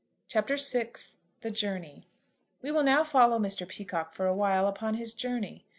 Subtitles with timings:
[0.29, 0.93] CHAPTER VI.
[1.41, 2.07] THE JOURNEY.
[2.63, 3.67] WE will now follow Mr.
[3.67, 5.67] Peacocke for a while upon his journey.